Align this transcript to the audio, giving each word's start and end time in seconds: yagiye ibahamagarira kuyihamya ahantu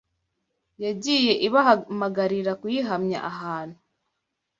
yagiye 0.83 1.33
ibahamagarira 1.47 2.51
kuyihamya 2.61 3.19
ahantu 3.31 3.77